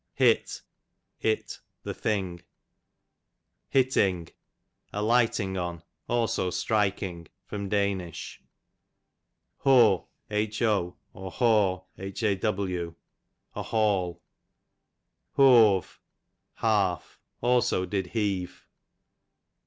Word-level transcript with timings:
Hit, 0.15 0.63
it, 1.19 1.59
the 1.83 1.93
thing. 1.93 2.41
Hitting, 3.69 4.29
a 4.91 5.03
lighting 5.03 5.59
on; 5.59 5.83
also 6.07 6.49
striking. 6.49 7.27
Da. 7.51 8.11
Ho, 9.57 10.07
or 10.33 10.95
Haw, 11.31 11.85
a 11.99 13.61
hall. 13.69 14.21
Hoave, 15.33 15.99
half; 16.55 17.19
also 17.43 17.85
did 17.85 18.07
heave. 18.07 18.65